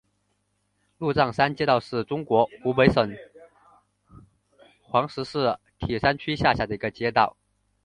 [0.97, 3.15] 鹿獐山街道是中国湖北省
[4.81, 7.37] 黄石市铁山区下辖的一个街道。